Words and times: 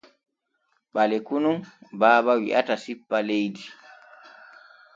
Ɓaleku 0.93 1.35
nun 1.43 1.57
Baaba 1.99 2.31
wi’ata 2.41 2.75
sippa 2.83 3.17
leydi. 3.27 3.63